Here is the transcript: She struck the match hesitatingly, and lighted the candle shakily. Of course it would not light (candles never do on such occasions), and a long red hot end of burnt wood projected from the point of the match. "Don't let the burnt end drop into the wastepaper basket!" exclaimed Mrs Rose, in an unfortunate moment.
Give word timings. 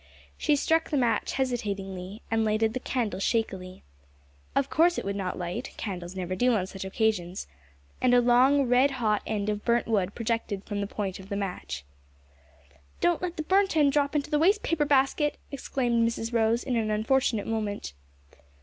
She 0.35 0.55
struck 0.55 0.89
the 0.89 0.97
match 0.97 1.33
hesitatingly, 1.33 2.23
and 2.31 2.43
lighted 2.43 2.73
the 2.73 2.79
candle 2.79 3.19
shakily. 3.19 3.83
Of 4.55 4.67
course 4.67 4.97
it 4.97 5.05
would 5.05 5.15
not 5.15 5.37
light 5.37 5.69
(candles 5.77 6.15
never 6.15 6.35
do 6.35 6.55
on 6.55 6.65
such 6.65 6.83
occasions), 6.83 7.45
and 8.01 8.15
a 8.15 8.19
long 8.19 8.63
red 8.65 8.89
hot 8.97 9.21
end 9.27 9.47
of 9.47 9.63
burnt 9.63 9.85
wood 9.85 10.15
projected 10.15 10.63
from 10.63 10.81
the 10.81 10.87
point 10.87 11.19
of 11.19 11.29
the 11.29 11.35
match. 11.35 11.85
"Don't 12.99 13.21
let 13.21 13.37
the 13.37 13.43
burnt 13.43 13.77
end 13.77 13.91
drop 13.91 14.15
into 14.15 14.31
the 14.31 14.39
wastepaper 14.39 14.85
basket!" 14.85 15.37
exclaimed 15.51 16.03
Mrs 16.09 16.33
Rose, 16.33 16.63
in 16.63 16.75
an 16.77 16.89
unfortunate 16.89 17.45
moment. 17.45 17.93